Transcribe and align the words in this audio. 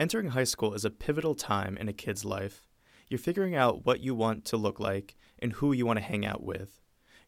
Entering 0.00 0.28
high 0.28 0.44
school 0.44 0.74
is 0.74 0.84
a 0.84 0.90
pivotal 0.90 1.34
time 1.34 1.76
in 1.76 1.88
a 1.88 1.92
kid's 1.92 2.24
life. 2.24 2.64
You're 3.08 3.18
figuring 3.18 3.56
out 3.56 3.84
what 3.84 3.98
you 3.98 4.14
want 4.14 4.44
to 4.44 4.56
look 4.56 4.78
like 4.78 5.16
and 5.40 5.54
who 5.54 5.72
you 5.72 5.86
want 5.86 5.98
to 5.98 6.04
hang 6.04 6.24
out 6.24 6.40
with. 6.40 6.80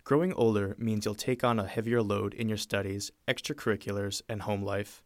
Growing 0.05 0.33
older 0.35 0.77
means 0.79 1.05
you'll 1.05 1.17
take 1.17 1.43
on 1.43 1.59
a 1.59 1.67
heavier 1.67 2.01
load 2.01 2.33
in 2.33 2.49
your 2.49 2.57
studies, 2.57 3.11
extracurriculars, 3.27 4.23
and 4.29 4.43
home 4.43 4.63
life. 4.63 5.03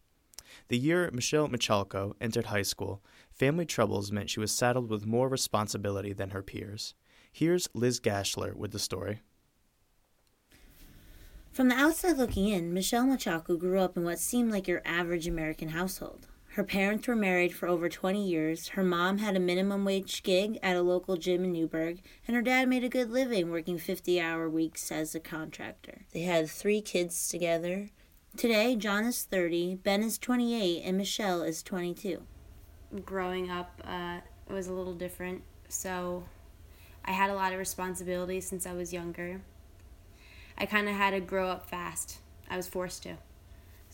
The 0.69 0.77
year 0.77 1.09
Michelle 1.11 1.49
Michalko 1.49 2.13
entered 2.21 2.47
high 2.47 2.63
school, 2.63 3.03
family 3.31 3.65
troubles 3.65 4.13
meant 4.13 4.29
she 4.29 4.41
was 4.41 4.53
saddled 4.53 4.91
with 4.91 5.07
more 5.07 5.31
responsibility 5.31 6.13
than 6.13 6.31
her 6.31 6.43
peers. 6.43 6.93
Here's 7.33 7.71
Liz 7.73 7.99
Gaschler 7.99 8.55
with 8.55 8.73
the 8.73 8.79
story. 8.79 9.23
From 11.51 11.69
the 11.71 11.77
outside 11.77 12.19
looking 12.19 12.49
in, 12.49 12.75
Michelle 12.75 13.07
Michalko 13.07 13.59
grew 13.59 13.81
up 13.81 13.97
in 13.97 14.05
what 14.05 14.19
seemed 14.19 14.53
like 14.53 14.69
your 14.69 14.83
average 14.85 15.27
American 15.27 15.71
household. 15.71 16.29
Her 16.55 16.63
parents 16.63 17.09
were 17.09 17.17
married 17.17 17.53
for 17.53 17.67
over 17.67 17.89
20 17.89 18.25
years. 18.25 18.69
Her 18.69 18.85
mom 18.85 19.19
had 19.19 19.35
a 19.35 19.41
minimum 19.41 19.85
wage 19.85 20.23
gig 20.23 20.57
at 20.63 20.77
a 20.77 20.83
local 20.83 21.17
gym 21.17 21.43
in 21.43 21.53
Newburgh, 21.53 22.01
and 22.29 22.37
her 22.37 22.43
dad 22.43 22.69
made 22.69 22.85
a 22.85 22.89
good 22.89 23.11
living 23.11 23.51
working 23.51 23.77
50 23.77 24.21
hour 24.21 24.49
weeks 24.49 24.93
as 24.93 25.17
a 25.17 25.21
contractor. 25.21 26.03
They 26.13 26.21
had 26.21 26.49
three 26.49 26.81
kids 26.81 27.29
together. 27.29 27.91
Today, 28.37 28.77
John 28.77 29.05
is 29.05 29.25
30, 29.25 29.81
Ben 29.83 30.05
is 30.05 30.17
28, 30.17 30.85
and 30.85 30.97
Michelle 30.97 31.43
is 31.43 31.61
22. 31.61 32.23
Growing 33.05 33.51
up, 33.51 33.83
uh, 33.85 34.21
it 34.49 34.53
was 34.53 34.69
a 34.69 34.73
little 34.73 34.95
different. 34.95 35.43
So 35.69 36.23
I 37.05 37.11
had 37.11 37.31
a 37.31 37.35
lot 37.35 37.53
of 37.53 37.59
responsibilities 37.59 38.47
since 38.47 38.65
I 38.65 38.75
was 38.75 38.93
younger. 38.93 39.41
I 40.57 40.67
kind 40.67 40.89
of 40.89 40.95
had 40.95 41.11
to 41.11 41.21
grow 41.21 41.49
up 41.49 41.69
fast. 41.69 42.19
I 42.49 42.57
was 42.57 42.69
forced 42.69 43.03
to. 43.03 43.17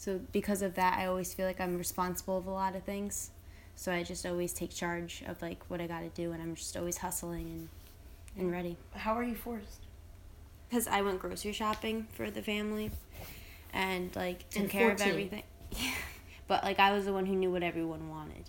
So 0.01 0.19
because 0.33 0.63
of 0.63 0.77
that, 0.77 0.99
I 0.99 1.05
always 1.05 1.35
feel 1.35 1.45
like 1.45 1.61
I'm 1.61 1.77
responsible 1.77 2.39
of 2.39 2.47
a 2.47 2.51
lot 2.51 2.75
of 2.75 2.85
things. 2.85 3.33
So 3.75 3.93
I 3.93 4.03
just 4.03 4.25
always 4.25 4.55
take 4.55 4.71
charge 4.71 5.23
of 5.27 5.43
like 5.43 5.63
what 5.69 5.79
I 5.79 5.87
got 5.87 6.01
to 6.01 6.09
do, 6.09 6.33
and 6.33 6.43
I'm 6.43 6.55
just 6.55 6.75
always 6.75 6.97
hustling 6.97 7.45
and 7.45 7.69
and 8.39 8.51
ready. 8.51 8.79
How 8.95 9.13
are 9.13 9.23
you 9.23 9.35
forced? 9.35 9.85
Because 10.71 10.89
I 10.89 11.03
went 11.03 11.19
grocery 11.19 11.53
shopping 11.53 12.07
for 12.15 12.31
the 12.31 12.41
family, 12.41 12.93
and 13.75 14.17
like 14.17 14.49
took 14.49 14.71
care 14.71 14.89
14. 14.89 15.07
of 15.07 15.13
everything. 15.13 15.43
but 16.49 16.65
like 16.65 16.79
I 16.79 16.93
was 16.93 17.05
the 17.05 17.13
one 17.13 17.27
who 17.27 17.37
knew 17.37 17.51
what 17.51 17.63
everyone 17.63 18.09
wanted 18.09 18.45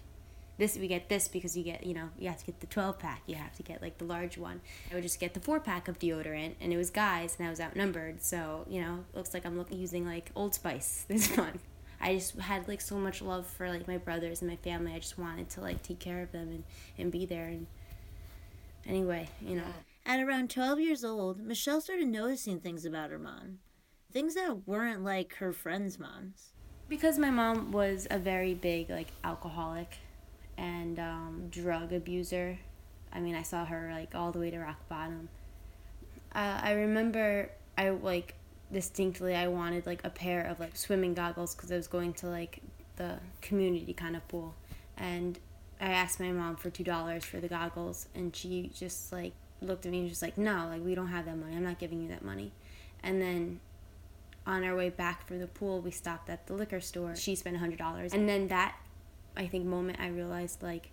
this 0.58 0.78
we 0.78 0.88
get 0.88 1.10
this 1.10 1.28
because 1.28 1.58
you 1.58 1.64
get 1.64 1.86
you 1.86 1.94
know 1.94 2.10
you 2.20 2.28
have 2.28 2.38
to 2.38 2.46
get 2.46 2.60
the 2.60 2.68
12 2.68 3.00
pack 3.00 3.22
you 3.26 3.36
have 3.36 3.54
to 3.54 3.64
get 3.64 3.82
like 3.82 3.98
the 3.98 4.06
large 4.06 4.38
one. 4.38 4.62
I 4.92 4.96
would 4.96 5.04
just 5.04 5.20
get 5.20 5.34
the 5.34 5.40
four 5.40 5.60
pack 5.60 5.88
of 5.88 6.00
deodorant 6.00 6.56
and 6.62 6.72
it 6.72 6.78
was 6.78 6.90
guys 6.90 7.36
and 7.38 7.48
i 7.48 7.50
was 7.50 7.60
outnumbered. 7.60 8.22
So 8.22 8.66
you 8.70 8.82
know 8.82 9.04
looks 9.14 9.34
like 9.34 9.46
i'm 9.46 9.58
looking 9.58 9.80
using 9.80 10.06
like 10.06 10.32
old 10.36 10.54
spice 10.54 11.06
this 11.08 11.36
month. 11.36 11.62
I 12.00 12.16
just 12.16 12.38
had 12.40 12.68
like 12.68 12.82
so 12.82 12.96
much 12.98 13.22
love 13.22 13.46
for 13.46 13.70
like 13.70 13.88
my 13.88 13.98
brothers 13.98 14.42
and 14.42 14.50
my 14.50 14.58
family. 14.58 14.94
I 14.94 15.00
just 15.00 15.18
wanted 15.18 15.50
to 15.52 15.62
like 15.62 15.82
take 15.84 16.00
care 16.00 16.22
of 16.22 16.32
them 16.32 16.50
and 16.50 16.64
and 16.98 17.12
be 17.12 17.26
there. 17.26 17.48
And 17.48 17.68
anyway 18.86 19.30
you 19.42 19.56
know. 19.56 19.74
At 20.04 20.20
around 20.20 20.50
12 20.50 20.80
years 20.80 21.04
old 21.04 21.40
michelle 21.40 21.82
started 21.82 22.08
noticing 22.08 22.60
things 22.60 22.86
about 22.86 23.12
her 23.12 23.20
mom. 23.20 23.60
Things 24.12 24.36
that 24.36 24.68
weren't 24.68 25.04
like 25.04 25.36
her 25.36 25.54
friends 25.54 25.98
moms. 25.98 26.52
Because 26.90 27.18
my 27.18 27.30
mom 27.30 27.72
was 27.72 28.06
a 28.12 28.20
very 28.20 28.54
big 28.54 28.90
like 28.90 29.08
alcoholic 29.24 29.98
and 30.62 31.00
um, 31.00 31.48
drug 31.50 31.92
abuser. 31.92 32.58
I 33.12 33.20
mean, 33.20 33.36
I 33.36 33.42
saw 33.42 33.66
her 33.66 33.90
like 33.92 34.14
all 34.14 34.32
the 34.32 34.40
way 34.40 34.52
to 34.52 34.60
rock 34.60 34.88
bottom. 34.88 35.28
Uh, 36.34 36.60
I 36.62 36.74
remember 36.74 37.50
I 37.78 37.90
like 37.90 38.36
distinctly 38.72 39.36
I 39.36 39.48
wanted 39.48 39.86
like 39.86 40.06
a 40.06 40.10
pair 40.10 40.46
of 40.46 40.60
like 40.60 40.78
swimming 40.78 41.14
goggles 41.14 41.56
because 41.56 41.72
I 41.72 41.76
was 41.76 41.88
going 41.88 42.14
to 42.14 42.28
like 42.28 42.62
the 42.96 43.18
community 43.42 43.94
kind 43.94 44.16
of 44.16 44.26
pool, 44.28 44.54
and 44.98 45.40
I 45.82 45.92
asked 45.92 46.20
my 46.20 46.32
mom 46.32 46.56
for 46.56 46.70
two 46.70 46.84
dollars 46.84 47.26
for 47.26 47.40
the 47.40 47.48
goggles, 47.48 48.08
and 48.14 48.34
she 48.36 48.72
just 48.74 49.12
like 49.12 49.34
looked 49.62 49.86
at 49.86 49.92
me 49.92 50.02
and 50.02 50.10
just 50.10 50.22
like, 50.22 50.38
no, 50.38 50.68
like 50.70 50.86
we 50.86 50.94
don't 50.94 51.08
have 51.08 51.26
that 51.26 51.38
money. 51.38 51.56
I'm 51.56 51.64
not 51.64 51.80
giving 51.80 52.02
you 52.02 52.10
that 52.10 52.24
money. 52.24 52.52
And 53.04 53.20
then 53.20 53.60
on 54.46 54.64
our 54.64 54.76
way 54.76 54.90
back 54.90 55.28
from 55.28 55.40
the 55.40 55.48
pool, 55.48 55.82
we 55.82 55.92
stopped 55.92 56.30
at 56.30 56.46
the 56.46 56.54
liquor 56.54 56.82
store. 56.82 57.16
She 57.16 57.36
spent 57.36 57.56
a 57.56 57.60
hundred 57.60 57.80
dollars, 57.80 58.14
and 58.14 58.30
then 58.30 58.48
that 58.50 58.76
I 59.36 59.48
think 59.48 59.66
moment 59.66 60.00
I 60.00 60.08
realized 60.08 60.62
like 60.62 60.92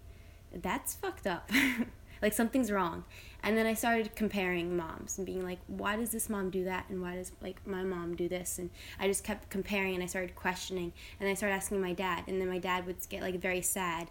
that's 0.53 0.95
fucked 0.95 1.27
up. 1.27 1.51
like 2.23 2.33
something's 2.33 2.71
wrong. 2.71 3.05
And 3.43 3.57
then 3.57 3.67
I 3.67 3.75
started 3.75 4.15
comparing 4.17 4.77
moms 4.77 5.19
and 5.19 5.27
being 5.27 5.45
like, 5.45 5.59
why 5.67 5.97
does 5.97 6.11
this 6.11 6.29
mom 6.29 6.51
do 6.51 6.65
that 6.65 6.87
and 6.89 7.01
why 7.01 7.15
does 7.15 7.33
like 7.41 7.65
my 7.67 7.83
mom 7.83 8.17
do 8.17 8.29
this? 8.29 8.59
And 8.59 8.71
I 8.99 9.07
just 9.07 9.25
kept 9.25 9.51
comparing 9.51 9.95
and 9.95 10.03
I 10.03 10.07
started 10.07 10.35
questioning 10.35 10.93
and 11.21 11.29
I 11.29 11.35
started 11.35 11.55
asking 11.55 11.81
my 11.81 11.93
dad 11.93 12.25
and 12.27 12.41
then 12.41 12.49
my 12.49 12.59
dad 12.59 12.87
would 12.87 12.97
get 13.09 13.23
like 13.23 13.41
very 13.41 13.63
sad 13.63 14.11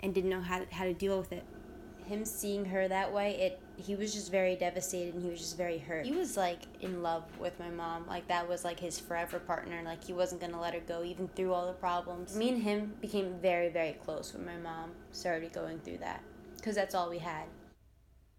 and 0.00 0.14
didn't 0.14 0.30
know 0.30 0.40
how 0.40 0.62
how 0.70 0.84
to 0.84 0.94
deal 0.94 1.18
with 1.18 1.32
it 1.32 1.44
him 2.08 2.24
seeing 2.24 2.64
her 2.64 2.88
that 2.88 3.12
way, 3.12 3.36
it 3.36 3.60
he 3.76 3.94
was 3.94 4.12
just 4.12 4.30
very 4.30 4.56
devastated 4.56 5.14
and 5.14 5.22
he 5.22 5.30
was 5.30 5.38
just 5.38 5.56
very 5.56 5.78
hurt. 5.78 6.04
He 6.04 6.12
was 6.12 6.36
like 6.36 6.62
in 6.80 7.02
love 7.02 7.24
with 7.38 7.58
my 7.60 7.70
mom. 7.70 8.06
Like 8.06 8.26
that 8.28 8.48
was 8.48 8.64
like 8.64 8.80
his 8.80 8.98
forever 8.98 9.38
partner. 9.38 9.82
Like 9.84 10.02
he 10.02 10.12
wasn't 10.12 10.40
gonna 10.40 10.60
let 10.60 10.74
her 10.74 10.80
go 10.80 11.04
even 11.04 11.28
through 11.28 11.52
all 11.52 11.66
the 11.66 11.74
problems. 11.74 12.36
Me 12.36 12.48
and 12.48 12.62
him 12.62 12.94
became 13.00 13.38
very 13.40 13.68
very 13.68 13.92
close 13.92 14.34
when 14.34 14.44
my 14.44 14.56
mom 14.56 14.90
started 15.12 15.52
going 15.52 15.78
through 15.80 15.98
that 15.98 16.22
because 16.56 16.74
that's 16.74 16.94
all 16.94 17.08
we 17.08 17.18
had. 17.18 17.44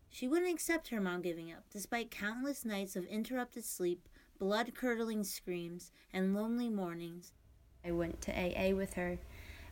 She 0.09 0.27
wouldn't 0.27 0.51
accept 0.51 0.89
her 0.89 0.99
mom 0.99 1.21
giving 1.21 1.51
up, 1.51 1.63
despite 1.71 2.11
countless 2.11 2.65
nights 2.65 2.95
of 2.95 3.05
interrupted 3.05 3.63
sleep, 3.63 4.09
blood 4.39 4.73
curdling 4.73 5.23
screams, 5.23 5.91
and 6.11 6.33
lonely 6.33 6.69
mornings. 6.69 7.31
I 7.85 7.91
went 7.91 8.19
to 8.21 8.31
AA 8.31 8.75
with 8.75 8.95
her. 8.95 9.19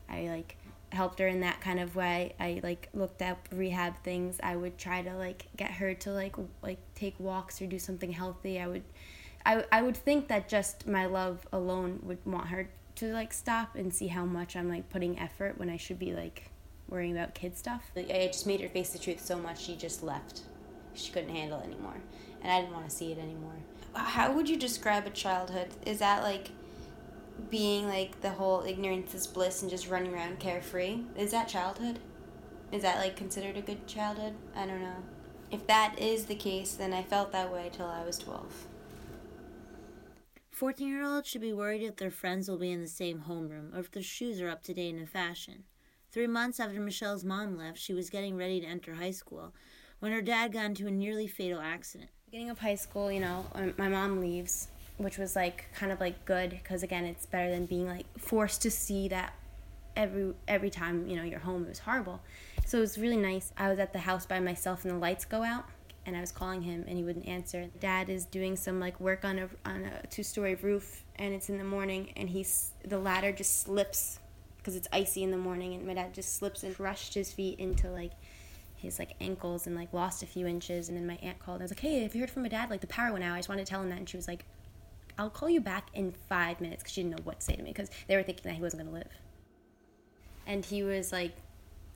I 0.09 0.27
like 0.29 0.57
helped 0.91 1.19
her 1.19 1.27
in 1.27 1.41
that 1.41 1.61
kind 1.61 1.79
of 1.79 1.95
way. 1.95 2.33
I 2.39 2.59
like 2.63 2.89
looked 2.93 3.21
up 3.21 3.47
rehab 3.51 3.97
things. 4.03 4.39
I 4.41 4.55
would 4.55 4.77
try 4.77 5.01
to 5.01 5.15
like 5.15 5.47
get 5.55 5.71
her 5.71 5.93
to 5.95 6.11
like 6.11 6.35
like 6.61 6.79
take 6.95 7.19
walks 7.19 7.61
or 7.61 7.67
do 7.67 7.79
something 7.79 8.11
healthy. 8.11 8.59
I 8.59 8.67
would 8.67 8.83
I 9.45 9.65
I 9.71 9.81
would 9.81 9.97
think 9.97 10.27
that 10.29 10.47
just 10.47 10.87
my 10.87 11.05
love 11.05 11.47
alone 11.51 11.99
would 12.03 12.19
want 12.25 12.47
her 12.47 12.69
to 12.95 13.13
like 13.13 13.33
stop 13.33 13.75
and 13.75 13.93
see 13.93 14.07
how 14.07 14.25
much 14.25 14.55
I'm 14.55 14.69
like 14.69 14.89
putting 14.89 15.19
effort 15.19 15.57
when 15.57 15.69
I 15.69 15.77
should 15.77 15.99
be 15.99 16.13
like 16.13 16.49
worrying 16.89 17.15
about 17.15 17.35
kid 17.35 17.57
stuff. 17.57 17.91
I 17.95 18.29
just 18.31 18.47
made 18.47 18.61
her 18.61 18.69
face 18.69 18.89
the 18.89 18.99
truth 18.99 19.23
so 19.23 19.37
much 19.37 19.63
she 19.63 19.75
just 19.75 20.03
left. 20.03 20.41
She 20.93 21.11
couldn't 21.11 21.35
handle 21.35 21.59
it 21.59 21.65
anymore. 21.65 21.97
And 22.41 22.51
I 22.51 22.61
didn't 22.61 22.73
want 22.73 22.89
to 22.89 22.95
see 22.95 23.11
it 23.11 23.19
anymore. 23.19 23.55
How 23.93 24.31
would 24.31 24.47
you 24.47 24.57
describe 24.57 25.05
a 25.05 25.09
childhood? 25.09 25.69
Is 25.85 25.99
that 25.99 26.23
like 26.23 26.49
being 27.49 27.87
like 27.87 28.21
the 28.21 28.31
whole 28.31 28.63
ignorance 28.63 29.13
is 29.13 29.27
bliss 29.27 29.61
and 29.61 29.71
just 29.71 29.89
running 29.89 30.13
around 30.13 30.39
carefree. 30.39 30.99
Is 31.15 31.31
that 31.31 31.47
childhood? 31.47 31.99
Is 32.71 32.81
that 32.81 32.97
like 32.97 33.15
considered 33.15 33.57
a 33.57 33.61
good 33.61 33.87
childhood? 33.87 34.33
I 34.55 34.65
don't 34.65 34.81
know. 34.81 35.03
If 35.51 35.65
that 35.67 35.97
is 35.97 36.25
the 36.25 36.35
case, 36.35 36.73
then 36.73 36.93
I 36.93 37.03
felt 37.03 37.31
that 37.31 37.51
way 37.51 37.69
till 37.71 37.85
I 37.85 38.03
was 38.03 38.17
12. 38.17 38.67
14 40.51 40.87
year 40.87 41.05
olds 41.05 41.27
should 41.27 41.41
be 41.41 41.53
worried 41.53 41.83
if 41.83 41.97
their 41.97 42.11
friends 42.11 42.49
will 42.49 42.57
be 42.57 42.71
in 42.71 42.81
the 42.81 42.87
same 42.87 43.25
homeroom 43.29 43.75
or 43.75 43.79
if 43.79 43.91
their 43.91 44.03
shoes 44.03 44.41
are 44.41 44.49
up 44.49 44.63
to 44.63 44.73
date 44.73 44.95
in 44.95 45.01
a 45.01 45.05
fashion. 45.05 45.63
Three 46.11 46.27
months 46.27 46.59
after 46.59 46.79
Michelle's 46.79 47.23
mom 47.23 47.57
left, 47.57 47.77
she 47.77 47.93
was 47.93 48.09
getting 48.09 48.35
ready 48.35 48.59
to 48.61 48.65
enter 48.65 48.95
high 48.95 49.11
school 49.11 49.53
when 49.99 50.11
her 50.11 50.21
dad 50.21 50.51
got 50.53 50.65
into 50.65 50.87
a 50.87 50.91
nearly 50.91 51.27
fatal 51.27 51.59
accident. 51.59 52.09
Beginning 52.25 52.49
of 52.49 52.59
high 52.59 52.75
school, 52.75 53.11
you 53.11 53.19
know, 53.19 53.45
um, 53.53 53.73
my 53.77 53.87
mom 53.87 54.19
leaves 54.19 54.69
which 54.97 55.17
was 55.17 55.35
like 55.35 55.65
kind 55.75 55.91
of 55.91 55.99
like 55.99 56.25
good 56.25 56.49
because 56.49 56.83
again 56.83 57.05
it's 57.05 57.25
better 57.25 57.49
than 57.49 57.65
being 57.65 57.87
like 57.87 58.05
forced 58.17 58.61
to 58.63 58.71
see 58.71 59.07
that 59.07 59.33
every 59.95 60.33
every 60.47 60.69
time 60.69 61.07
you 61.07 61.15
know 61.15 61.23
you're 61.23 61.39
home 61.39 61.63
it 61.63 61.69
was 61.69 61.79
horrible. 61.79 62.21
So 62.65 62.79
it 62.79 62.81
was 62.81 62.97
really 62.97 63.17
nice. 63.17 63.53
I 63.57 63.69
was 63.69 63.79
at 63.79 63.93
the 63.93 63.99
house 63.99 64.25
by 64.25 64.39
myself 64.39 64.83
and 64.83 64.93
the 64.93 64.97
lights 64.97 65.25
go 65.25 65.43
out 65.43 65.65
and 66.05 66.15
i 66.15 66.21
was 66.21 66.31
calling 66.31 66.61
him 66.61 66.85
and 66.87 66.97
he 66.97 67.03
wouldn't 67.03 67.27
answer. 67.27 67.67
Dad 67.79 68.09
is 68.09 68.25
doing 68.25 68.55
some 68.55 68.79
like 68.79 68.99
work 68.99 69.25
on 69.25 69.39
a 69.39 69.49
on 69.65 69.85
a 69.85 70.07
two 70.07 70.23
story 70.23 70.55
roof 70.55 71.03
and 71.17 71.33
it's 71.33 71.49
in 71.49 71.57
the 71.57 71.63
morning 71.63 72.13
and 72.15 72.29
he's 72.29 72.71
the 72.85 72.97
ladder 72.97 73.31
just 73.31 73.61
slips 73.61 74.19
because 74.57 74.75
it's 74.75 74.87
icy 74.91 75.23
in 75.23 75.31
the 75.31 75.37
morning 75.37 75.73
and 75.73 75.85
my 75.85 75.93
dad 75.93 76.13
just 76.13 76.35
slips 76.35 76.63
and 76.63 76.75
crushed 76.75 77.13
his 77.13 77.31
feet 77.31 77.59
into 77.59 77.89
like 77.89 78.11
his 78.75 78.99
like 78.99 79.15
ankles 79.19 79.67
and 79.67 79.75
like 79.75 79.91
lost 79.91 80.23
a 80.23 80.25
few 80.25 80.47
inches 80.47 80.87
and 80.87 80.97
then 80.97 81.07
my 81.07 81.17
aunt 81.21 81.39
called. 81.39 81.55
And 81.55 81.63
I 81.63 81.65
was 81.65 81.71
like, 81.71 81.79
Hey, 81.79 82.03
have 82.03 82.13
you 82.15 82.21
heard 82.21 82.29
from 82.29 82.43
my 82.43 82.49
dad? 82.49 82.69
Like 82.69 82.81
the 82.81 82.87
power 82.87 83.11
went 83.11 83.23
out. 83.23 83.33
I 83.33 83.39
just 83.39 83.49
wanted 83.49 83.65
to 83.65 83.69
tell 83.69 83.81
him 83.81 83.89
that. 83.89 83.97
And 83.97 84.09
she 84.09 84.17
was 84.17 84.27
like, 84.27 84.45
I'll 85.17 85.29
call 85.29 85.49
you 85.49 85.61
back 85.61 85.87
in 85.93 86.11
five 86.11 86.61
minutes 86.61 86.83
because 86.83 86.93
she 86.93 87.01
didn't 87.03 87.17
know 87.17 87.23
what 87.23 87.39
to 87.39 87.45
say 87.45 87.55
to 87.55 87.63
me 87.63 87.71
because 87.71 87.89
they 88.07 88.15
were 88.15 88.23
thinking 88.23 88.43
that 88.43 88.55
he 88.55 88.61
wasn't 88.61 88.83
going 88.83 88.93
to 88.93 88.99
live. 88.99 89.13
And 90.45 90.63
he 90.63 90.83
was 90.83 91.11
like 91.11 91.35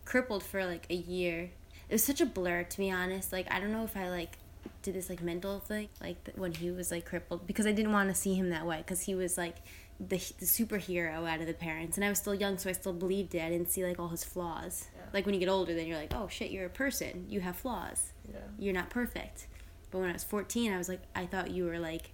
crippled 0.06 0.44
for 0.44 0.65
like 0.65 0.85
a 0.89 0.95
year. 0.95 1.51
It 1.89 1.94
was 1.94 2.03
such 2.03 2.21
a 2.21 2.25
blur 2.25 2.63
to 2.63 2.77
be 2.77 2.91
honest. 2.91 3.31
Like 3.31 3.51
I 3.51 3.59
don't 3.59 3.71
know 3.71 3.83
if 3.83 3.95
I 3.95 4.09
like 4.09 4.38
did 4.81 4.95
this 4.95 5.09
like 5.09 5.21
mental 5.21 5.59
thing 5.59 5.89
like 6.01 6.18
when 6.35 6.51
he 6.51 6.69
was 6.69 6.91
like 6.91 7.06
crippled 7.06 7.47
because 7.47 7.65
I 7.65 7.71
didn't 7.71 7.94
want 7.94 8.09
to 8.09 8.15
see 8.15 8.35
him 8.35 8.50
that 8.50 8.65
way 8.65 8.77
because 8.77 9.01
he 9.01 9.15
was 9.15 9.38
like 9.38 9.57
the, 10.00 10.17
the 10.39 10.45
superhero 10.45 11.27
out 11.27 11.41
of 11.41 11.47
the 11.47 11.53
parents 11.53 11.97
and 11.97 12.06
I 12.06 12.09
was 12.09 12.19
still 12.19 12.35
young 12.35 12.57
so 12.57 12.69
I 12.69 12.74
still 12.74 12.94
believed 12.94 13.35
it. 13.35 13.41
I 13.41 13.50
didn't 13.50 13.69
see 13.69 13.85
like 13.85 14.00
all 14.00 14.09
his 14.09 14.24
flaws. 14.24 14.88
Yeah. 14.95 15.01
Like 15.13 15.25
when 15.25 15.33
you 15.33 15.39
get 15.39 15.50
older 15.50 15.74
then 15.74 15.88
you're 15.88 15.97
like, 15.97 16.13
"Oh 16.15 16.27
shit, 16.27 16.51
you're 16.51 16.65
a 16.65 16.69
person. 16.69 17.25
You 17.29 17.41
have 17.41 17.56
flaws. 17.56 18.13
Yeah. 18.29 18.39
You're 18.57 18.74
not 18.74 18.89
perfect." 18.89 19.47
But 19.91 20.00
when 20.00 20.09
I 20.09 20.13
was 20.13 20.24
14, 20.24 20.71
I 20.71 20.77
was 20.77 20.89
like 20.89 21.01
I 21.15 21.25
thought 21.25 21.51
you 21.51 21.65
were 21.65 21.79
like 21.79 22.12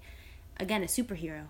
again, 0.60 0.84
a 0.84 0.88
superhero. 0.88 1.48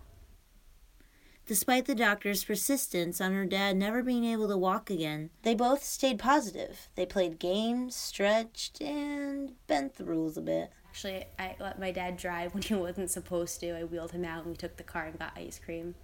Despite 1.45 1.85
the 1.85 1.95
doctor's 1.95 2.43
persistence 2.43 3.21
on 3.21 3.31
her 3.31 3.45
dad 3.45 3.77
never 3.77 4.03
being 4.03 4.25
able 4.25 4.49
to 4.49 4.57
walk 4.57 4.89
again, 4.89 5.29
they 5.43 5.55
both 5.55 5.81
stayed 5.81 6.19
positive. 6.19 6.89
They 6.95 7.05
played 7.05 7.39
games, 7.39 7.95
stretched, 7.95 8.81
and 8.81 9.53
bent 9.65 9.95
the 9.95 10.03
rules 10.03 10.35
a 10.35 10.41
bit. 10.41 10.71
Actually, 10.89 11.23
I 11.39 11.55
let 11.59 11.79
my 11.79 11.91
dad 11.91 12.17
drive 12.17 12.53
when 12.53 12.63
he 12.63 12.73
wasn't 12.75 13.11
supposed 13.11 13.61
to. 13.61 13.79
I 13.79 13.85
wheeled 13.85 14.11
him 14.11 14.25
out 14.25 14.41
and 14.41 14.51
we 14.51 14.57
took 14.57 14.75
the 14.75 14.83
car 14.83 15.05
and 15.05 15.17
got 15.17 15.37
ice 15.37 15.57
cream 15.57 15.95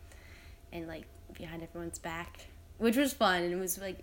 and 0.72 0.88
like 0.88 1.08
behind 1.34 1.62
everyone's 1.62 2.00
back, 2.00 2.48
which 2.78 2.96
was 2.96 3.12
fun. 3.12 3.44
And 3.44 3.52
it 3.52 3.60
was 3.60 3.78
like, 3.78 4.00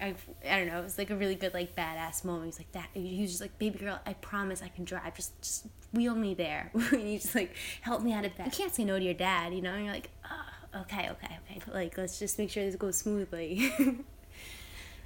I, 0.00 0.14
I 0.48 0.58
don't 0.58 0.68
know, 0.68 0.78
it 0.78 0.84
was 0.84 0.98
like 0.98 1.10
a 1.10 1.16
really 1.16 1.34
good, 1.34 1.54
like, 1.54 1.74
badass 1.74 2.24
moment. 2.24 2.44
He 2.44 2.48
was 2.48 2.58
like, 2.58 2.72
that, 2.72 2.88
he 2.94 3.20
was 3.20 3.30
just 3.30 3.40
like, 3.40 3.58
baby 3.58 3.78
girl, 3.78 3.98
I 4.06 4.12
promise 4.14 4.62
I 4.62 4.68
can 4.68 4.84
drive. 4.84 5.16
Just, 5.16 5.40
just 5.42 5.66
wheel 5.92 6.14
me 6.14 6.34
there. 6.34 6.70
and 6.74 7.00
he 7.00 7.18
just 7.18 7.34
like, 7.34 7.54
help 7.80 8.02
me 8.02 8.12
out 8.12 8.24
of 8.24 8.36
bed. 8.36 8.46
You 8.46 8.52
can't 8.52 8.74
say 8.74 8.84
no 8.84 8.98
to 8.98 9.04
your 9.04 9.14
dad, 9.14 9.52
you 9.54 9.60
know? 9.60 9.72
And 9.72 9.84
you're 9.84 9.94
like, 9.94 10.10
oh 10.24 10.48
okay, 10.76 11.08
okay, 11.10 11.38
okay. 11.44 11.60
Like, 11.72 11.96
let's 11.96 12.18
just 12.18 12.38
make 12.38 12.50
sure 12.50 12.64
this 12.64 12.76
goes 12.76 12.96
smoothly. 12.96 13.72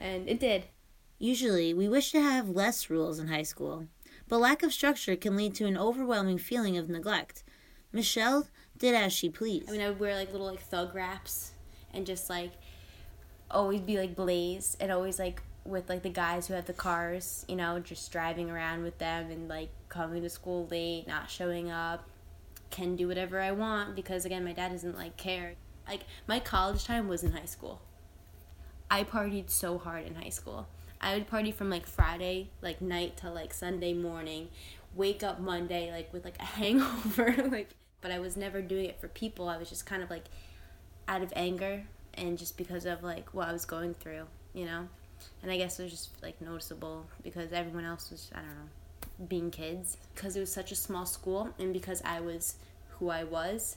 and 0.00 0.28
it 0.28 0.40
did. 0.40 0.64
Usually, 1.18 1.72
we 1.72 1.88
wish 1.88 2.12
to 2.12 2.20
have 2.20 2.48
less 2.48 2.90
rules 2.90 3.18
in 3.18 3.28
high 3.28 3.42
school, 3.42 3.86
but 4.28 4.38
lack 4.38 4.62
of 4.62 4.72
structure 4.72 5.16
can 5.16 5.36
lead 5.36 5.54
to 5.56 5.66
an 5.66 5.78
overwhelming 5.78 6.38
feeling 6.38 6.76
of 6.76 6.88
neglect. 6.88 7.44
Michelle 7.92 8.48
did 8.76 8.94
as 8.94 9.12
she 9.12 9.28
pleased. 9.28 9.68
I 9.68 9.72
mean, 9.72 9.80
I 9.80 9.88
would 9.88 10.00
wear 10.00 10.16
like 10.16 10.32
little 10.32 10.46
like 10.46 10.60
thug 10.60 10.94
wraps 10.94 11.52
and 11.92 12.06
just 12.06 12.28
like 12.28 12.52
always 13.52 13.80
be 13.80 13.98
like 13.98 14.16
blazed 14.16 14.76
and 14.80 14.90
always 14.90 15.18
like 15.18 15.42
with 15.64 15.88
like 15.88 16.02
the 16.02 16.10
guys 16.10 16.46
who 16.46 16.54
have 16.54 16.66
the 16.66 16.72
cars, 16.72 17.44
you 17.48 17.56
know, 17.56 17.78
just 17.78 18.10
driving 18.10 18.50
around 18.50 18.82
with 18.82 18.98
them 18.98 19.30
and 19.30 19.48
like 19.48 19.68
coming 19.88 20.22
to 20.22 20.30
school 20.30 20.66
late, 20.70 21.06
not 21.06 21.30
showing 21.30 21.70
up 21.70 22.08
can 22.70 22.96
do 22.96 23.06
whatever 23.06 23.38
I 23.38 23.52
want 23.52 23.94
because 23.94 24.24
again, 24.24 24.44
my 24.44 24.52
dad 24.52 24.72
doesn't 24.72 24.96
like 24.96 25.16
care. 25.16 25.54
Like 25.86 26.02
my 26.26 26.40
college 26.40 26.84
time 26.84 27.06
was 27.06 27.22
in 27.22 27.32
high 27.32 27.44
school. 27.44 27.80
I 28.90 29.04
partied 29.04 29.50
so 29.50 29.78
hard 29.78 30.06
in 30.06 30.16
high 30.16 30.30
school. 30.30 30.66
I 31.00 31.14
would 31.14 31.28
party 31.28 31.52
from 31.52 31.70
like 31.70 31.86
Friday 31.86 32.50
like 32.60 32.80
night 32.80 33.16
to 33.18 33.30
like 33.30 33.52
Sunday 33.52 33.92
morning, 33.92 34.48
wake 34.94 35.22
up 35.22 35.38
Monday 35.38 35.92
like 35.92 36.12
with 36.12 36.24
like 36.24 36.38
a 36.40 36.44
hangover 36.56 37.48
like 37.50 37.70
but 38.00 38.10
I 38.10 38.18
was 38.18 38.36
never 38.36 38.60
doing 38.60 38.86
it 38.86 39.00
for 39.00 39.06
people. 39.06 39.48
I 39.48 39.58
was 39.58 39.68
just 39.68 39.86
kind 39.86 40.02
of 40.02 40.10
like 40.10 40.24
out 41.06 41.22
of 41.22 41.32
anger 41.36 41.84
and 42.14 42.38
just 42.38 42.56
because 42.56 42.86
of 42.86 43.02
like 43.02 43.32
what 43.34 43.48
I 43.48 43.52
was 43.52 43.64
going 43.64 43.94
through, 43.94 44.26
you 44.54 44.64
know? 44.64 44.88
And 45.42 45.52
I 45.52 45.56
guess 45.56 45.78
it 45.78 45.84
was 45.84 45.92
just 45.92 46.22
like 46.22 46.40
noticeable 46.40 47.06
because 47.22 47.52
everyone 47.52 47.84
else 47.84 48.10
was 48.10 48.30
I 48.34 48.38
don't 48.38 48.48
know 48.48 49.26
being 49.28 49.50
kids. 49.50 49.98
Because 50.14 50.36
it 50.36 50.40
was 50.40 50.52
such 50.52 50.72
a 50.72 50.76
small 50.76 51.06
school 51.06 51.50
and 51.58 51.72
because 51.72 52.02
I 52.04 52.20
was 52.20 52.56
who 52.98 53.10
I 53.10 53.24
was 53.24 53.76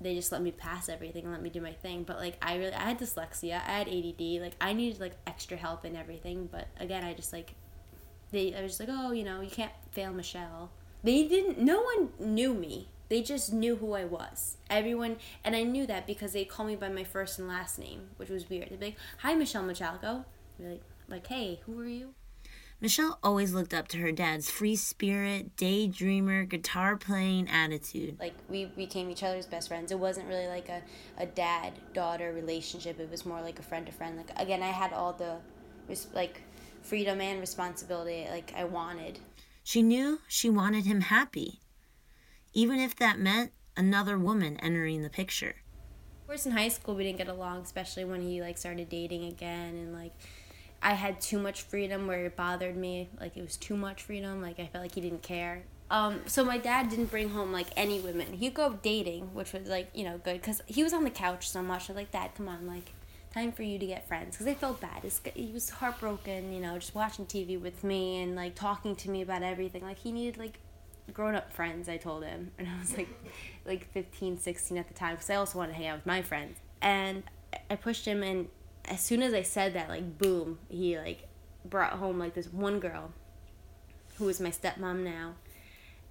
they 0.00 0.14
just 0.14 0.32
let 0.32 0.42
me 0.42 0.50
pass 0.50 0.88
everything 0.88 1.24
and 1.24 1.32
let 1.32 1.42
me 1.42 1.50
do 1.50 1.60
my 1.60 1.72
thing. 1.72 2.02
But 2.02 2.18
like 2.18 2.36
I 2.42 2.56
really 2.56 2.74
I 2.74 2.88
had 2.88 2.98
dyslexia 2.98 3.54
I 3.54 3.78
had 3.78 3.88
ADD 3.88 4.42
like 4.42 4.54
I 4.60 4.72
needed 4.72 5.00
like 5.00 5.14
extra 5.26 5.56
help 5.56 5.84
and 5.84 5.96
everything. 5.96 6.48
But 6.50 6.68
again 6.78 7.04
I 7.04 7.14
just 7.14 7.32
like 7.32 7.54
they 8.30 8.54
I 8.54 8.62
was 8.62 8.76
just 8.76 8.80
like 8.80 8.90
oh 8.92 9.12
you 9.12 9.24
know 9.24 9.40
you 9.40 9.50
can't 9.50 9.72
fail 9.92 10.12
Michelle. 10.12 10.70
They 11.02 11.26
didn't 11.26 11.58
no 11.58 11.82
one 11.82 12.10
knew 12.18 12.54
me 12.54 12.88
they 13.08 13.22
just 13.22 13.52
knew 13.52 13.76
who 13.76 13.92
I 13.92 14.04
was 14.04 14.56
everyone 14.70 15.16
and 15.44 15.54
I 15.54 15.62
knew 15.62 15.86
that 15.86 16.06
because 16.06 16.32
they 16.32 16.44
called 16.44 16.68
me 16.68 16.76
by 16.76 16.88
my 16.88 17.04
first 17.04 17.38
and 17.38 17.48
last 17.48 17.78
name 17.78 18.08
which 18.16 18.28
was 18.28 18.48
weird 18.48 18.70
they'd 18.70 18.80
be 18.80 18.86
like 18.86 18.96
hi 19.18 19.34
Michelle 19.34 19.64
Michalko 19.64 20.24
like 20.58 20.82
like 21.08 21.26
hey 21.26 21.60
who 21.66 21.78
are 21.80 21.86
you 21.86 22.14
Michelle 22.80 23.18
always 23.22 23.54
looked 23.54 23.72
up 23.72 23.88
to 23.88 23.98
her 23.98 24.12
dad's 24.12 24.50
free 24.50 24.76
spirit, 24.76 25.56
daydreamer, 25.56 26.46
guitar 26.46 26.96
playing 26.96 27.48
attitude. 27.48 28.18
Like 28.20 28.34
we 28.48 28.66
became 28.66 29.08
each 29.08 29.22
other's 29.22 29.46
best 29.46 29.68
friends. 29.68 29.90
It 29.90 29.98
wasn't 29.98 30.28
really 30.28 30.48
like 30.48 30.68
a, 30.68 30.82
a 31.16 31.24
dad 31.24 31.72
daughter 31.94 32.32
relationship. 32.32 33.00
It 33.00 33.10
was 33.10 33.24
more 33.24 33.40
like 33.40 33.58
a 33.58 33.62
friend 33.62 33.86
to 33.86 33.92
friend. 33.92 34.18
Like 34.18 34.38
again, 34.38 34.62
I 34.62 34.68
had 34.68 34.92
all 34.92 35.14
the 35.14 35.36
like 36.12 36.42
freedom 36.82 37.20
and 37.20 37.40
responsibility 37.40 38.26
like 38.30 38.52
I 38.56 38.64
wanted. 38.64 39.18
She 39.62 39.82
knew 39.82 40.20
she 40.28 40.50
wanted 40.50 40.84
him 40.84 41.00
happy, 41.00 41.60
even 42.54 42.80
if 42.80 42.96
that 42.96 43.18
meant 43.18 43.52
another 43.76 44.16
woman 44.16 44.56
entering 44.60 45.02
the 45.02 45.10
picture. 45.10 45.56
Of 46.22 46.28
course, 46.28 46.46
in 46.46 46.52
high 46.52 46.68
school 46.68 46.94
we 46.94 47.04
didn't 47.04 47.18
get 47.18 47.28
along, 47.28 47.62
especially 47.62 48.04
when 48.04 48.22
he 48.22 48.40
like 48.40 48.56
started 48.56 48.88
dating 48.88 49.24
again 49.24 49.74
and 49.74 49.92
like 49.92 50.12
I 50.80 50.92
had 50.92 51.20
too 51.20 51.38
much 51.38 51.62
freedom 51.62 52.06
where 52.06 52.26
it 52.26 52.36
bothered 52.36 52.76
me. 52.76 53.08
Like 53.20 53.36
it 53.36 53.42
was 53.42 53.56
too 53.56 53.76
much 53.76 54.02
freedom. 54.02 54.40
Like 54.40 54.60
I 54.60 54.66
felt 54.66 54.82
like 54.84 54.94
he 54.94 55.00
didn't 55.00 55.22
care. 55.22 55.64
Um, 55.90 56.20
so 56.26 56.44
my 56.44 56.58
dad 56.58 56.88
didn't 56.88 57.10
bring 57.10 57.30
home 57.30 57.52
like 57.52 57.66
any 57.76 58.00
women. 58.00 58.32
He'd 58.32 58.54
go 58.54 58.78
dating, 58.82 59.34
which 59.34 59.52
was 59.52 59.68
like 59.68 59.90
you 59.94 60.04
know 60.04 60.18
good 60.18 60.40
because 60.40 60.62
he 60.66 60.82
was 60.82 60.92
on 60.92 61.04
the 61.04 61.10
couch 61.10 61.48
so 61.48 61.62
much. 61.62 61.88
I 61.88 61.92
was 61.92 61.96
like, 61.96 62.12
Dad, 62.12 62.30
come 62.36 62.48
on, 62.48 62.66
like 62.66 62.92
time 63.32 63.50
for 63.50 63.64
you 63.64 63.78
to 63.78 63.86
get 63.86 64.06
friends 64.06 64.36
because 64.36 64.46
I 64.46 64.54
felt 64.54 64.80
bad. 64.80 65.04
It's, 65.04 65.20
he 65.34 65.50
was 65.52 65.68
heartbroken, 65.70 66.52
you 66.52 66.60
know, 66.60 66.78
just 66.78 66.94
watching 66.94 67.26
TV 67.26 67.60
with 67.60 67.82
me 67.82 68.22
and 68.22 68.36
like 68.36 68.54
talking 68.54 68.94
to 68.96 69.10
me 69.10 69.22
about 69.22 69.42
everything. 69.42 69.82
Like 69.82 69.98
he 69.98 70.12
needed 70.12 70.38
like 70.38 70.58
grown 71.12 71.34
up 71.34 71.52
friends. 71.52 71.88
I 71.88 71.96
told 71.96 72.24
him, 72.24 72.50
and 72.58 72.68
I 72.68 72.78
was 72.78 72.96
like 72.96 73.08
like 73.64 73.90
15, 73.92 74.38
16 74.38 74.78
at 74.78 74.88
the 74.88 74.94
time 74.94 75.14
because 75.14 75.30
I 75.30 75.36
also 75.36 75.58
wanted 75.58 75.72
to 75.72 75.78
hang 75.78 75.88
out 75.88 75.96
with 75.98 76.06
my 76.06 76.22
friends. 76.22 76.58
And 76.80 77.22
I 77.70 77.76
pushed 77.76 78.06
him 78.06 78.22
and 78.22 78.48
as 78.86 79.00
soon 79.00 79.22
as 79.22 79.32
I 79.32 79.42
said 79.42 79.74
that, 79.74 79.88
like 79.88 80.18
boom, 80.18 80.58
he 80.68 80.98
like 80.98 81.26
brought 81.64 81.94
home 81.94 82.18
like 82.18 82.34
this 82.34 82.52
one 82.52 82.80
girl 82.80 83.12
who 84.16 84.28
is 84.28 84.40
my 84.40 84.50
stepmom 84.50 85.02
now, 85.02 85.34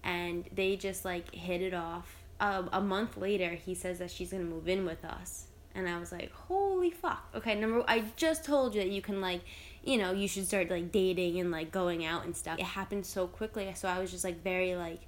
and 0.04 0.46
they 0.54 0.76
just 0.76 1.06
like 1.06 1.34
hit 1.34 1.62
it 1.62 1.74
off. 1.74 2.18
Um, 2.40 2.70
a 2.74 2.82
month 2.82 3.16
later, 3.16 3.52
he 3.52 3.76
says 3.76 4.00
that 4.00 4.12
she's 4.12 4.32
gonna 4.32 4.44
move 4.44 4.68
in 4.68 4.86
with 4.86 5.06
us, 5.06 5.46
and 5.76 5.88
I 5.88 6.00
was 6.00 6.12
like, 6.12 6.32
holy 6.32 6.92
fuck. 6.92 7.28
Okay, 7.36 7.56
number 7.56 7.84
I 7.88 8.04
just 8.16 8.46
told 8.46 8.76
you 8.76 8.82
that 8.82 8.90
you 8.90 9.02
can 9.02 9.22
like, 9.22 9.42
you 9.84 9.98
know, 9.98 10.12
you 10.12 10.28
should 10.28 10.48
start 10.48 10.70
like 10.70 10.92
dating 10.92 11.40
and 11.40 11.52
like 11.52 11.72
going 11.72 12.06
out 12.06 12.26
and 12.26 12.36
stuff. 12.36 12.60
It 12.60 12.66
happened 12.66 13.06
so 13.06 13.28
quickly, 13.28 13.72
so 13.76 13.88
I 13.88 14.00
was 14.00 14.12
just 14.12 14.24
like 14.24 14.44
very 14.44 14.76
like, 14.76 15.02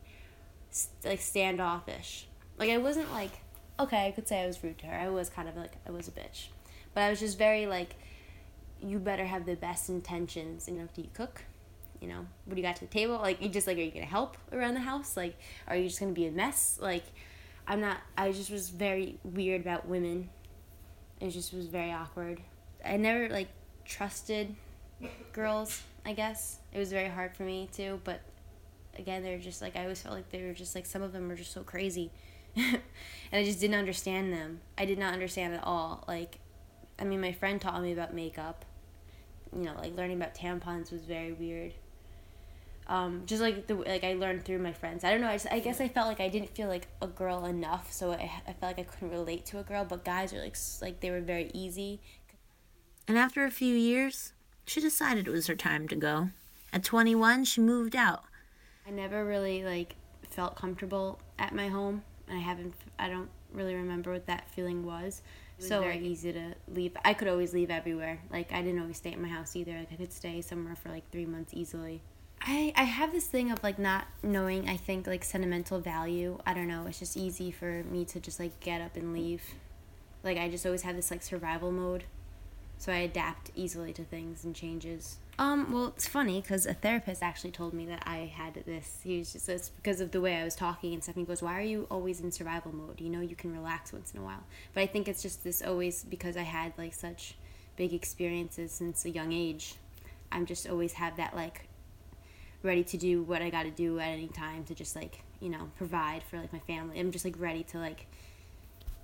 st- 0.71 1.05
like 1.05 1.21
standoffish. 1.21 2.27
Like 2.57 2.69
I 2.69 2.77
wasn't 2.77 3.11
like, 3.11 3.31
okay, 3.79 4.07
I 4.07 4.11
could 4.11 4.27
say 4.27 4.41
I 4.41 4.47
was 4.47 4.63
rude 4.63 4.77
to 4.79 4.87
her. 4.87 4.97
I 4.97 5.09
was 5.09 5.29
kind 5.29 5.47
of 5.47 5.55
like 5.55 5.73
I 5.87 5.91
was 5.91 6.07
a 6.07 6.11
bitch 6.11 6.47
but 6.95 7.03
I 7.03 7.09
was 7.11 7.19
just 7.19 7.37
very 7.37 7.67
like, 7.67 7.95
you 8.81 8.97
better 8.97 9.25
have 9.25 9.45
the 9.45 9.55
best 9.55 9.89
intentions. 9.89 10.67
You 10.67 10.75
know, 10.75 10.87
do 10.95 11.01
you 11.01 11.09
cook? 11.13 11.43
You 12.01 12.07
know, 12.07 12.25
what 12.45 12.55
do 12.55 12.61
you 12.61 12.67
got 12.67 12.77
to 12.77 12.81
the 12.81 12.91
table? 12.91 13.17
Like, 13.17 13.41
you 13.41 13.49
just 13.49 13.67
like, 13.67 13.77
are 13.77 13.81
you 13.81 13.91
gonna 13.91 14.05
help 14.05 14.37
around 14.51 14.73
the 14.73 14.79
house? 14.79 15.15
Like, 15.15 15.37
are 15.67 15.75
you 15.75 15.87
just 15.87 15.99
gonna 15.99 16.13
be 16.13 16.25
a 16.25 16.31
mess? 16.31 16.79
Like, 16.81 17.03
I'm 17.67 17.81
not. 17.81 17.97
I 18.17 18.31
just 18.31 18.49
was 18.49 18.69
very 18.69 19.19
weird 19.23 19.61
about 19.61 19.87
women. 19.87 20.29
It 21.19 21.29
just 21.29 21.53
was 21.53 21.67
very 21.67 21.91
awkward. 21.91 22.41
I 22.83 22.97
never 22.97 23.29
like 23.29 23.47
trusted 23.85 24.55
girls. 25.33 25.81
I 26.05 26.13
guess 26.13 26.59
it 26.73 26.79
was 26.79 26.91
very 26.91 27.09
hard 27.09 27.35
for 27.35 27.43
me 27.43 27.69
too. 27.71 27.99
But 28.03 28.21
again, 28.97 29.23
they're 29.23 29.39
just 29.39 29.61
like 29.61 29.75
I 29.75 29.83
always 29.83 30.01
felt 30.01 30.15
like 30.15 30.29
they 30.29 30.43
were 30.43 30.53
just 30.53 30.75
like 30.75 30.85
some 30.85 31.01
of 31.01 31.13
them 31.13 31.27
were 31.27 31.35
just 31.35 31.51
so 31.51 31.63
crazy, 31.63 32.11
and 32.55 32.81
I 33.31 33.43
just 33.43 33.59
didn't 33.59 33.75
understand 33.77 34.33
them. 34.33 34.59
I 34.77 34.85
did 34.85 34.99
not 34.99 35.13
understand 35.13 35.53
at 35.53 35.63
all. 35.63 36.03
Like 36.07 36.39
I 36.99 37.03
mean, 37.03 37.21
my 37.21 37.31
friend 37.31 37.59
taught 37.59 37.81
me 37.81 37.91
about 37.93 38.13
makeup. 38.13 38.65
You 39.55 39.63
know, 39.63 39.75
like 39.77 39.95
learning 39.95 40.17
about 40.17 40.35
tampons 40.35 40.91
was 40.91 41.05
very 41.05 41.33
weird. 41.33 41.73
Um, 42.87 43.23
just 43.25 43.41
like 43.41 43.65
the 43.65 43.75
like 43.75 44.03
I 44.03 44.13
learned 44.13 44.45
through 44.45 44.59
my 44.59 44.73
friends. 44.73 45.03
I 45.03 45.11
don't 45.11 45.21
know. 45.21 45.29
I, 45.29 45.35
just, 45.35 45.47
I 45.51 45.59
guess 45.59 45.81
I 45.81 45.87
felt 45.87 46.07
like 46.07 46.19
I 46.19 46.27
didn't 46.27 46.55
feel 46.55 46.67
like 46.67 46.87
a 47.01 47.07
girl 47.07 47.45
enough, 47.45 47.91
so 47.91 48.11
I, 48.11 48.31
I 48.47 48.53
felt 48.53 48.77
like 48.77 48.79
I 48.79 48.83
couldn't 48.83 49.09
relate 49.09 49.45
to 49.47 49.59
a 49.59 49.63
girl. 49.63 49.85
But 49.85 50.05
guys 50.05 50.33
are 50.33 50.39
like 50.39 50.55
like 50.81 50.99
they 50.99 51.09
were 51.09 51.21
very 51.21 51.49
easy. 51.53 51.99
And 53.07 53.17
after 53.17 53.43
a 53.43 53.51
few 53.51 53.75
years, 53.75 54.33
she 54.65 54.81
decided 54.81 55.27
it 55.27 55.31
was 55.31 55.47
her 55.47 55.55
time 55.55 55.87
to 55.87 55.95
go. 55.95 56.29
At 56.73 56.83
21, 56.83 57.45
she 57.45 57.61
moved 57.61 57.95
out. 57.95 58.23
I 58.87 58.91
never 58.91 59.25
really 59.25 59.63
like 59.63 59.95
felt 60.29 60.55
comfortable 60.55 61.19
at 61.39 61.55
my 61.55 61.69
home, 61.69 62.03
and 62.27 62.37
I 62.37 62.41
haven't. 62.41 62.75
I 62.99 63.09
don't 63.09 63.29
really 63.51 63.73
remember 63.73 64.11
what 64.11 64.27
that 64.27 64.49
feeling 64.51 64.85
was. 64.85 65.23
It 65.57 65.61
was 65.61 65.67
so 65.69 65.81
very 65.81 65.93
like, 65.93 66.03
easy 66.03 66.33
to 66.33 66.53
leave. 66.67 66.91
I 67.03 67.13
could 67.13 67.29
always 67.29 67.53
leave 67.53 67.71
everywhere. 67.71 68.19
Like 68.29 68.51
I 68.51 68.61
didn't 68.61 68.81
always 68.81 68.97
stay 68.97 69.11
at 69.11 69.19
my 69.19 69.29
house 69.29 69.55
either. 69.55 69.73
Like 69.73 69.91
I 69.91 69.95
could 69.95 70.13
stay 70.13 70.41
somewhere 70.41 70.75
for 70.75 70.89
like 70.89 71.09
three 71.11 71.25
months 71.25 71.53
easily. 71.55 72.01
I 72.41 72.73
I 72.75 72.83
have 72.83 73.11
this 73.11 73.25
thing 73.25 73.51
of 73.51 73.63
like 73.63 73.79
not 73.79 74.07
knowing. 74.23 74.69
I 74.69 74.77
think 74.77 75.07
like 75.07 75.23
sentimental 75.23 75.79
value. 75.79 76.39
I 76.45 76.53
don't 76.53 76.67
know. 76.67 76.85
It's 76.87 76.99
just 76.99 77.17
easy 77.17 77.51
for 77.51 77.83
me 77.83 78.05
to 78.05 78.19
just 78.19 78.39
like 78.39 78.59
get 78.59 78.81
up 78.81 78.95
and 78.95 79.13
leave. 79.13 79.43
Like 80.23 80.37
I 80.37 80.49
just 80.49 80.65
always 80.65 80.83
have 80.83 80.95
this 80.95 81.11
like 81.11 81.21
survival 81.23 81.71
mode, 81.71 82.05
so 82.77 82.91
I 82.91 82.97
adapt 82.97 83.51
easily 83.55 83.93
to 83.93 84.03
things 84.03 84.43
and 84.43 84.55
changes. 84.55 85.17
Um, 85.37 85.73
well, 85.73 85.87
it's 85.87 86.07
funny 86.07 86.39
because 86.39 86.65
a 86.65 86.73
therapist 86.73 87.21
actually 87.21 87.51
told 87.51 87.73
me 87.73 87.85
that 87.87 88.03
I 88.05 88.31
had 88.33 88.53
this. 88.65 88.99
He 89.03 89.17
was 89.17 89.33
just 89.33 89.49
it's 89.49 89.69
because 89.69 89.99
of 89.99 90.11
the 90.11 90.21
way 90.21 90.37
I 90.37 90.45
was 90.45 90.55
talking 90.55 90.93
and 90.93 91.03
stuff. 91.03 91.15
He 91.15 91.23
goes, 91.23 91.41
"Why 91.41 91.57
are 91.57 91.63
you 91.63 91.87
always 91.91 92.21
in 92.21 92.31
survival 92.31 92.73
mode? 92.73 93.01
You 93.01 93.09
know, 93.09 93.21
you 93.21 93.35
can 93.35 93.53
relax 93.53 93.91
once 93.91 94.13
in 94.13 94.19
a 94.19 94.23
while." 94.23 94.43
But 94.73 94.81
I 94.81 94.87
think 94.87 95.07
it's 95.07 95.21
just 95.21 95.43
this 95.43 95.61
always 95.61 96.03
because 96.03 96.37
I 96.37 96.43
had 96.43 96.73
like 96.77 96.93
such 96.93 97.35
big 97.75 97.93
experiences 97.93 98.71
since 98.71 99.03
a 99.05 99.09
young 99.09 99.33
age. 99.33 99.75
I'm 100.31 100.45
just 100.45 100.67
always 100.69 100.93
have 100.93 101.17
that 101.17 101.35
like 101.35 101.67
ready 102.65 102.83
to 102.83 102.97
do 102.97 103.23
what 103.23 103.41
I 103.41 103.49
got 103.49 103.63
to 103.63 103.71
do 103.71 103.99
at 103.99 104.09
any 104.09 104.27
time 104.27 104.63
to 104.65 104.75
just 104.75 104.95
like 104.95 105.21
you 105.39 105.49
know 105.49 105.69
provide 105.77 106.23
for 106.23 106.37
like 106.37 106.51
my 106.51 106.59
family. 106.59 106.99
I'm 106.99 107.11
just 107.11 107.25
like 107.25 107.35
ready 107.39 107.63
to 107.65 107.77
like 107.77 108.07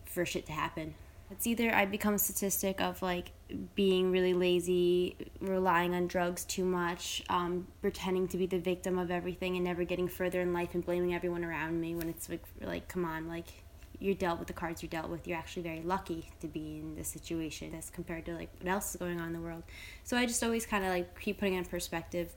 for 0.06 0.26
shit 0.26 0.46
to 0.48 0.52
happen. 0.52 0.96
It's 1.32 1.48
either 1.48 1.74
I 1.74 1.86
become 1.86 2.16
a 2.16 2.20
statistic 2.20 2.82
of 2.82 3.02
like 3.02 3.32
being 3.74 4.12
really 4.12 4.34
lazy, 4.34 5.16
relying 5.40 5.96
on 5.96 6.08
drugs 6.08 6.44
too 6.44 6.66
much, 6.66 7.24
um, 7.30 7.68
pretending 7.82 8.28
to 8.30 8.38
be 8.38 8.48
the 8.48 8.60
victim 8.60 9.00
of 9.00 9.10
everything 9.10 9.56
and 9.56 9.64
never 9.64 9.86
getting 9.86 10.10
further 10.10 10.42
in 10.42 10.52
life 10.52 10.74
and 10.74 10.86
blaming 10.86 11.14
everyone 11.14 11.46
around 11.46 11.80
me 11.80 11.96
when 11.96 12.10
it's 12.10 12.28
like, 12.28 12.44
like 12.62 12.90
come 12.90 13.06
on, 13.06 13.30
like 13.30 13.46
you're 14.00 14.16
dealt 14.16 14.40
with 14.40 14.50
the 14.50 14.54
cards 14.54 14.84
you're 14.84 14.90
dealt 14.90 15.10
with. 15.10 15.26
You're 15.26 15.38
actually 15.38 15.62
very 15.62 15.82
lucky 15.82 16.30
to 16.42 16.48
be 16.48 16.80
in 16.80 16.96
this 16.96 17.08
situation 17.08 17.76
as 17.76 17.90
compared 17.90 18.26
to 18.26 18.34
like 18.34 18.50
what 18.60 18.70
else 18.70 18.90
is 18.94 18.98
going 18.98 19.22
on 19.22 19.28
in 19.28 19.34
the 19.34 19.40
world. 19.40 19.64
So 20.04 20.18
I 20.18 20.26
just 20.26 20.44
always 20.44 20.66
kind 20.66 20.84
of 20.84 20.90
like 20.90 21.18
keep 21.18 21.40
putting 21.40 21.54
in 21.54 21.64
perspective 21.64 22.34